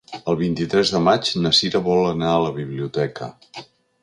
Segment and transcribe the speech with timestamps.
[0.31, 3.31] El vint-i-tres de maig na Sira vol anar a la biblioteca.